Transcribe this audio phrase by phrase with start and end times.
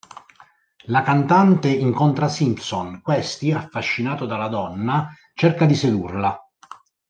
[0.85, 6.43] La cantante incontra Simpson: questi, affascinato dalla donna, cerca di sedurla.